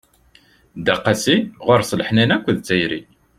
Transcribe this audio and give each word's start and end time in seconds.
Dda 0.77 0.95
qasi, 1.03 1.37
ɣur-s 1.65 1.91
leḥnana 1.99 2.35
akked 2.37 2.57
tayri. 2.67 3.01